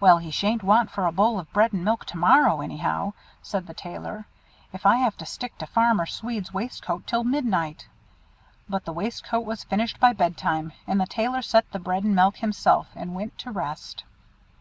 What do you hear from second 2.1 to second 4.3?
morrow, anyhow," said the Tailor,